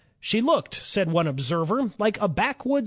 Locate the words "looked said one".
0.41-1.27